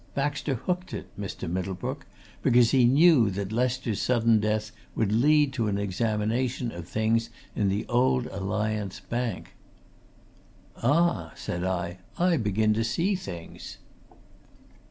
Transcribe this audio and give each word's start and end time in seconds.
Baxter 0.15 0.55
hooked 0.55 0.95
it, 0.95 1.09
Mr. 1.15 1.47
Middlebrook, 1.47 2.07
because 2.41 2.71
he 2.71 2.85
knew 2.85 3.29
that 3.29 3.51
Lester's 3.51 4.01
sudden 4.01 4.39
death 4.39 4.71
would 4.95 5.11
lead 5.11 5.53
to 5.53 5.67
an 5.67 5.77
examination 5.77 6.71
of 6.71 6.87
things 6.89 7.29
at 7.55 7.69
the 7.69 7.85
Old 7.87 8.25
Alliance 8.31 8.99
Bank!" 8.99 9.53
"Ah!" 10.81 11.33
said 11.35 11.63
I. 11.63 11.99
"I 12.17 12.37
begin 12.37 12.73
to 12.73 12.83
see 12.83 13.13
things!" 13.13 13.77